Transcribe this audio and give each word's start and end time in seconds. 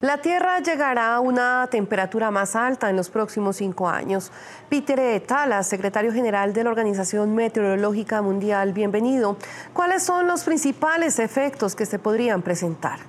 La 0.00 0.18
Tierra 0.18 0.60
llegará 0.60 1.16
a 1.16 1.20
una 1.20 1.66
temperatura 1.72 2.30
más 2.30 2.54
alta 2.54 2.88
en 2.88 2.94
los 2.94 3.10
próximos 3.10 3.56
cinco 3.56 3.88
años. 3.88 4.30
Peter 4.68 5.20
Talas, 5.26 5.68
secretario 5.68 6.12
general 6.12 6.52
de 6.52 6.62
la 6.62 6.70
Organización 6.70 7.34
Meteorológica 7.34 8.22
Mundial, 8.22 8.72
bienvenido. 8.72 9.36
¿Cuáles 9.72 10.04
son 10.04 10.28
los 10.28 10.44
principales 10.44 11.18
efectos 11.18 11.74
que 11.74 11.84
se 11.84 11.98
podrían 11.98 12.42
presentar? 12.42 13.00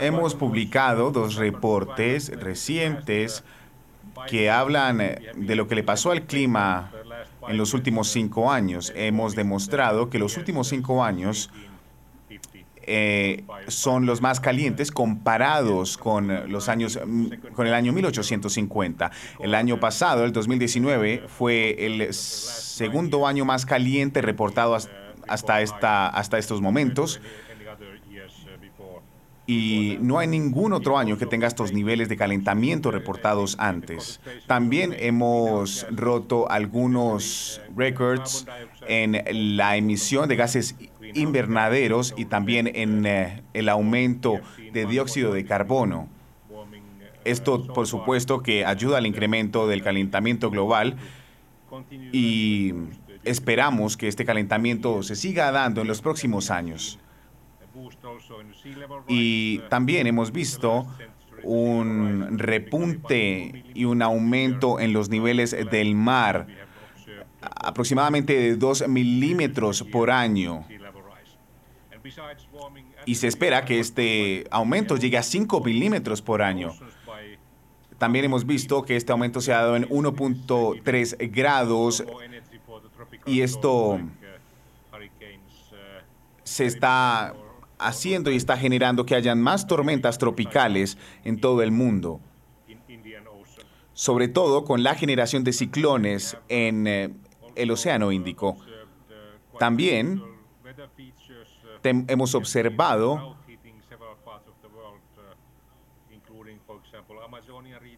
Hemos 0.00 0.34
publicado 0.36 1.10
dos 1.10 1.34
reportes 1.34 2.40
recientes 2.40 3.42
que 4.28 4.50
hablan 4.52 4.98
de 4.98 5.56
lo 5.56 5.66
que 5.66 5.74
le 5.74 5.82
pasó 5.82 6.12
al 6.12 6.22
clima 6.22 6.92
en 7.48 7.56
los 7.56 7.74
últimos 7.74 8.06
cinco 8.06 8.52
años. 8.52 8.92
Hemos 8.94 9.34
demostrado 9.34 10.10
que 10.10 10.20
los 10.20 10.36
últimos 10.36 10.68
cinco 10.68 11.02
años 11.02 11.50
eh, 12.86 13.44
son 13.68 14.06
los 14.06 14.20
más 14.20 14.40
calientes 14.40 14.90
comparados 14.90 15.96
con 15.96 16.50
los 16.50 16.68
años 16.68 16.98
con 17.54 17.66
el 17.66 17.74
año 17.74 17.92
1850. 17.92 19.10
El 19.40 19.54
año 19.54 19.78
pasado, 19.80 20.24
el 20.24 20.32
2019, 20.32 21.24
fue 21.28 21.86
el 21.86 22.12
segundo 22.12 23.26
año 23.26 23.44
más 23.44 23.66
caliente 23.66 24.22
reportado 24.22 24.76
hasta 25.28 25.60
esta 25.60 26.08
hasta 26.08 26.38
estos 26.38 26.60
momentos. 26.60 27.20
Y 29.44 29.98
no 30.00 30.18
hay 30.18 30.28
ningún 30.28 30.72
otro 30.72 30.98
año 30.98 31.18
que 31.18 31.26
tenga 31.26 31.48
estos 31.48 31.72
niveles 31.72 32.08
de 32.08 32.16
calentamiento 32.16 32.92
reportados 32.92 33.56
antes. 33.58 34.20
También 34.46 34.94
hemos 34.96 35.84
roto 35.90 36.48
algunos 36.48 37.60
récords 37.76 38.46
en 38.86 39.56
la 39.56 39.76
emisión 39.76 40.28
de 40.28 40.36
gases 40.36 40.76
invernaderos 41.14 42.14
y 42.16 42.24
también 42.24 42.70
en 42.74 43.06
eh, 43.06 43.42
el 43.54 43.68
aumento 43.68 44.40
de 44.72 44.86
dióxido 44.86 45.32
de 45.32 45.44
carbono. 45.44 46.08
Esto, 47.24 47.66
por 47.68 47.86
supuesto, 47.86 48.42
que 48.42 48.64
ayuda 48.64 48.98
al 48.98 49.06
incremento 49.06 49.68
del 49.68 49.82
calentamiento 49.82 50.50
global 50.50 50.96
y 52.12 52.74
esperamos 53.24 53.96
que 53.96 54.08
este 54.08 54.24
calentamiento 54.24 55.02
se 55.02 55.14
siga 55.14 55.50
dando 55.52 55.82
en 55.82 55.88
los 55.88 56.02
próximos 56.02 56.50
años. 56.50 56.98
Y 59.08 59.58
también 59.70 60.06
hemos 60.06 60.32
visto 60.32 60.86
un 61.42 62.38
repunte 62.38 63.64
y 63.74 63.84
un 63.84 64.02
aumento 64.02 64.80
en 64.80 64.92
los 64.92 65.08
niveles 65.08 65.56
del 65.70 65.94
mar, 65.94 66.46
aproximadamente 67.40 68.38
de 68.38 68.56
2 68.56 68.88
milímetros 68.88 69.82
por 69.82 70.10
año. 70.10 70.64
Y 73.06 73.14
se 73.14 73.28
espera 73.28 73.64
que 73.64 73.80
este 73.80 74.44
aumento 74.50 74.96
llegue 74.96 75.18
a 75.18 75.22
5 75.22 75.60
milímetros 75.60 76.22
por 76.22 76.42
año. 76.42 76.72
También 77.98 78.24
hemos 78.24 78.46
visto 78.46 78.82
que 78.82 78.96
este 78.96 79.12
aumento 79.12 79.40
se 79.40 79.52
ha 79.52 79.58
dado 79.58 79.76
en 79.76 79.88
1.3 79.88 81.30
grados 81.32 82.04
y 83.26 83.42
esto 83.42 84.00
se 86.42 86.66
está 86.66 87.34
haciendo 87.78 88.30
y 88.30 88.36
está 88.36 88.56
generando 88.56 89.06
que 89.06 89.14
hayan 89.14 89.40
más 89.40 89.66
tormentas 89.66 90.18
tropicales 90.18 90.98
en 91.24 91.40
todo 91.40 91.62
el 91.62 91.70
mundo. 91.70 92.20
Sobre 93.94 94.28
todo 94.28 94.64
con 94.64 94.82
la 94.82 94.94
generación 94.94 95.44
de 95.44 95.52
ciclones 95.52 96.36
en 96.48 96.86
eh, 96.86 97.10
el 97.54 97.70
Océano 97.70 98.10
Índico. 98.10 98.56
También 99.58 100.22
hemos 101.82 102.34
observado 102.34 103.36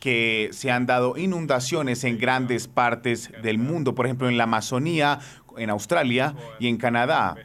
que 0.00 0.50
se 0.52 0.70
han 0.70 0.86
dado 0.86 1.16
inundaciones 1.16 2.04
en 2.04 2.18
grandes 2.18 2.68
partes 2.68 3.30
del 3.42 3.58
mundo, 3.58 3.94
por 3.94 4.06
ejemplo 4.06 4.28
en 4.28 4.36
la 4.36 4.44
Amazonía, 4.44 5.18
en 5.56 5.70
Australia 5.70 6.34
y 6.58 6.68
en 6.68 6.76
Canadá, 6.76 7.36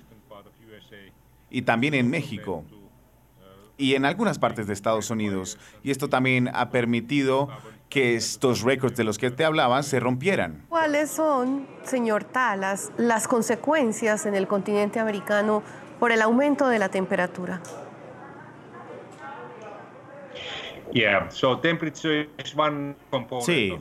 y 1.49 1.61
también 1.63 1.93
en 1.93 2.09
México 2.09 2.63
y 3.77 3.95
en 3.95 4.05
algunas 4.05 4.39
partes 4.39 4.67
de 4.67 4.73
Estados 4.73 5.09
Unidos. 5.09 5.57
Y 5.83 5.91
esto 5.91 6.09
también 6.09 6.49
ha 6.53 6.69
permitido 6.69 7.49
que 7.89 8.15
estos 8.15 8.61
récords 8.61 8.95
de 8.95 9.03
los 9.03 9.17
que 9.17 9.29
te 9.29 9.45
hablaba 9.45 9.83
se 9.83 9.99
rompieran. 9.99 10.65
¿Cuáles 10.69 11.11
son, 11.11 11.67
señor 11.83 12.23
Talas, 12.23 12.91
las 12.97 13.27
consecuencias 13.27 14.25
en 14.25 14.35
el 14.35 14.47
continente 14.47 14.99
americano 14.99 15.61
por 16.03 16.11
el 16.11 16.21
aumento 16.21 16.67
de 16.67 16.79
la 16.79 16.89
temperatura. 16.89 17.61
Sí, 23.39 23.73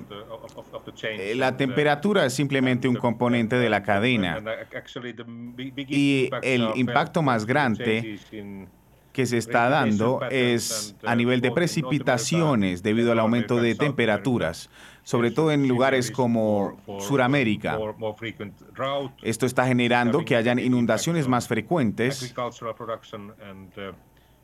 la 1.35 1.57
temperatura 1.57 2.25
es 2.25 2.33
simplemente 2.33 2.87
un 2.87 2.95
componente 2.95 3.57
de 3.57 3.69
la 3.69 3.83
cadena. 3.83 4.41
Y 5.77 6.31
el 6.43 6.71
impacto 6.77 7.23
más 7.23 7.45
grande 7.45 8.21
que 9.13 9.27
se 9.27 9.39
está 9.39 9.69
dando 9.69 10.21
es 10.31 10.95
a 11.05 11.15
nivel 11.15 11.41
de 11.41 11.51
precipitaciones 11.51 12.83
debido 12.83 13.13
al 13.13 13.19
aumento 13.19 13.57
de 13.57 13.75
temperaturas 13.75 14.71
sobre 15.05 15.31
todo 15.31 15.51
en 15.51 15.67
lugares 15.67 16.11
como 16.11 16.79
Sudamérica. 17.01 17.79
Esto 19.23 19.47
está 19.47 19.67
generando 19.67 20.25
que 20.25 20.37
hayan 20.37 20.59
inundaciones 20.59 21.29
más 21.29 21.49
frecuentes 21.49 22.35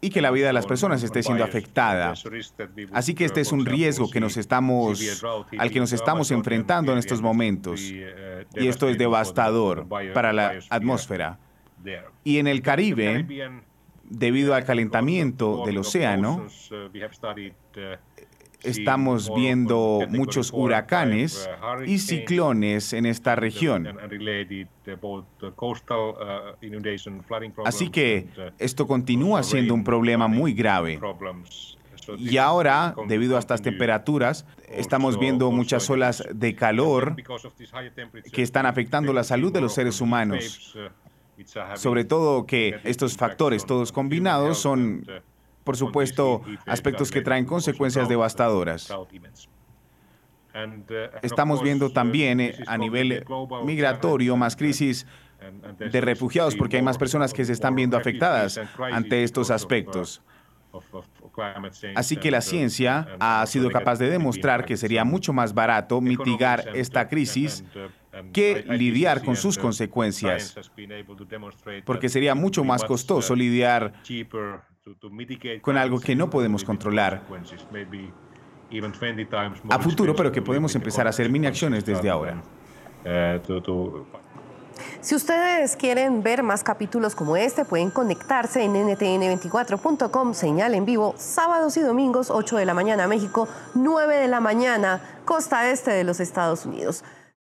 y 0.01 0.11
que 0.11 0.21
la 0.21 0.31
vida 0.31 0.47
de 0.49 0.53
las 0.53 0.67
personas 0.67 1.03
esté 1.03 1.23
siendo 1.23 1.45
afectada. 1.45 2.15
Así 2.93 3.15
que 3.15 3.25
este 3.25 3.41
es 3.41 3.53
un 3.53 3.67
riesgo 3.67 4.11
que 4.11 4.21
nos 4.21 4.37
estamos, 4.37 5.23
al 5.59 5.71
que 5.71 5.81
nos 5.81 5.93
estamos 5.93 6.31
enfrentando 6.31 6.93
en 6.93 6.99
estos 6.99 7.21
momentos. 7.21 7.81
Y 7.81 8.67
esto 8.67 8.89
es 8.89 8.99
devastador 8.99 9.87
para 10.13 10.33
la 10.33 10.55
atmósfera. 10.71 11.39
Y 12.25 12.39
en 12.39 12.49
el 12.49 12.63
Caribe, 12.63 13.27
debido 14.11 14.55
al 14.55 14.65
calentamiento 14.65 15.65
del 15.65 15.79
océano, 15.79 16.47
estamos 18.63 19.33
viendo 19.35 20.01
muchos 20.09 20.53
huracanes 20.53 21.49
y 21.87 21.99
ciclones 21.99 22.93
en 22.93 23.07
esta 23.07 23.37
región. 23.37 23.89
Así 27.65 27.91
que 27.91 28.29
esto 28.59 28.87
continúa 28.87 29.43
siendo 29.43 29.75
un 29.75 29.85
problema 29.85 30.29
muy 30.29 30.53
grave. 30.53 31.01
Y 32.17 32.39
ahora, 32.39 32.95
debido 33.07 33.37
a 33.37 33.39
estas 33.39 33.61
temperaturas, 33.61 34.47
estamos 34.69 35.19
viendo 35.19 35.51
muchas 35.51 35.89
olas 35.91 36.25
de 36.33 36.55
calor 36.55 37.17
que 38.33 38.43
están 38.43 38.65
afectando 38.67 39.13
la 39.13 39.25
salud 39.25 39.53
de 39.53 39.61
los 39.61 39.75
seres 39.75 40.01
humanos. 40.01 40.75
Sobre 41.77 42.05
todo 42.05 42.47
que 42.47 42.81
estos 42.85 43.17
factores, 43.17 43.65
todos 43.65 43.93
combinados, 43.93 44.59
son 44.59 45.05
por 45.69 45.77
supuesto, 45.77 46.41
aspectos 46.65 47.11
que 47.11 47.21
traen 47.21 47.45
consecuencias 47.45 48.09
devastadoras. 48.09 48.89
Estamos 51.21 51.63
viendo 51.63 51.91
también 51.91 52.41
eh, 52.41 52.57
a 52.67 52.79
nivel 52.79 53.23
migratorio 53.67 54.35
más 54.35 54.57
crisis 54.57 55.07
de 55.79 56.01
refugiados 56.01 56.57
porque 56.57 56.79
hay 56.79 56.83
más 56.83 56.97
personas 56.97 57.35
que 57.35 57.45
se 57.45 57.53
están 57.53 57.75
viendo 57.75 57.99
afectadas 57.99 58.59
ante 58.91 59.25
estos 59.25 59.51
aspectos. 59.51 60.23
Así 61.95 62.17
que 62.17 62.31
la 62.31 62.41
ciencia 62.41 63.09
ha 63.21 63.47
sido 63.47 63.71
capaz 63.71 63.99
de 63.99 64.11
demostrar 64.11 64.65
que 64.65 64.77
sería 64.77 65.05
mucho 65.05 65.33
más 65.33 65.55
barato 65.55 66.01
mitigar 66.01 66.71
esta 66.75 67.09
crisis 67.09 67.65
que 68.33 68.65
lidiar 68.69 69.23
con 69.23 69.37
sus 69.37 69.59
consecuencias, 69.59 70.59
porque 71.85 72.09
sería 72.09 72.35
mucho 72.35 72.65
más 72.65 72.85
costoso 72.85 73.35
lidiar 73.35 73.93
con 75.61 75.77
algo 75.77 76.01
que 76.01 76.17
no 76.17 76.31
podemos 76.31 76.65
controlar 76.65 77.23
a 79.71 79.79
futuro, 79.79 80.15
pero 80.15 80.33
que 80.33 80.43
podemos 80.43 80.75
empezar 80.75 81.07
a 81.07 81.11
hacer 81.11 81.31
mini 81.31 81.47
acciones 81.47 81.85
desde 81.85 82.11
ahora. 82.11 82.43
Si 85.01 85.15
ustedes 85.15 85.77
quieren 85.77 86.25
ver 86.25 86.43
más 86.43 86.65
capítulos 86.65 87.15
como 87.15 87.37
este, 87.37 87.65
pueden 87.65 87.91
conectarse 87.91 88.65
en 88.65 88.75
ntn24.com, 88.75 90.35
señal 90.35 90.75
en 90.75 90.85
vivo, 90.85 91.15
sábados 91.17 91.77
y 91.77 91.81
domingos, 91.83 92.31
8 92.31 92.57
de 92.57 92.67
la 92.67 92.75
mañana 92.75 93.07
México, 93.07 93.47
9 93.75 94.17
de 94.17 94.27
la 94.27 94.41
mañana, 94.41 95.01
costa 95.25 95.71
este 95.71 95.93
de 95.93 96.03
los 96.03 96.19
Estados 96.19 96.67
Unidos. 96.67 97.05